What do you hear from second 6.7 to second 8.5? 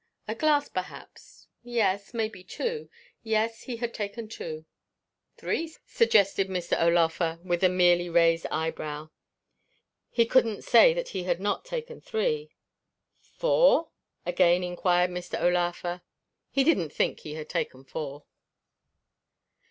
O'Laugher with a merely raised